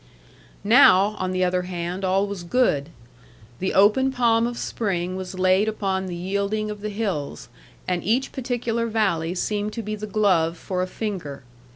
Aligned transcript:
Now, 0.63 1.15
on 1.19 1.29
the 1.31 1.43
other 1.43 1.61
hand, 1.61 2.03
all 2.03 2.25
was 2.25 2.41
good. 2.41 2.89
The 3.59 3.75
open 3.75 4.11
palm 4.11 4.47
of 4.47 4.57
spring 4.57 5.15
was 5.15 5.37
laid 5.37 5.67
upon 5.67 6.07
the 6.07 6.15
yielding 6.15 6.71
of 6.71 6.81
the 6.81 6.89
hills; 6.89 7.49
and 7.87 8.03
each 8.03 8.31
particular 8.31 8.87
valley 8.87 9.35
seemed 9.35 9.73
to 9.73 9.83
be 9.83 9.93
the 9.93 10.07
glove 10.07 10.57
for 10.57 10.81
a 10.81 10.87
finger. 10.87 11.43